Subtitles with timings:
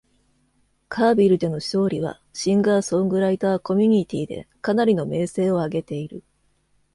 [0.89, 6.23] カービルでの勝利は、シンガー・ソングライター・コミュニティーでかなりの名声をあげている。